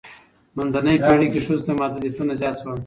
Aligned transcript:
منځنۍ 0.57 0.95
پیړۍ 1.05 1.27
کې 1.33 1.39
ښځو 1.45 1.65
ته 1.67 1.71
محدودیتونه 1.81 2.31
زیات 2.41 2.55
شول. 2.61 2.77